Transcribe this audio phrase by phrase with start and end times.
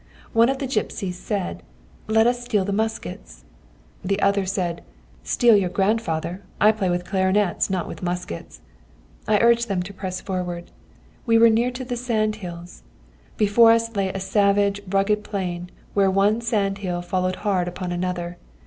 [0.33, 1.61] One of the gipsies said:
[2.07, 3.45] 'Let us steal the muskets!'
[4.03, 4.81] The other said:
[5.23, 8.61] 'Steal your grandfather; I play with clarinets, not with muskets.'
[9.27, 10.71] I urged them to press forward.
[11.27, 12.81] We were near to the sand hills.
[13.37, 18.39] Before us lay a savage, rugged plain, where one sand hill followed hard upon another.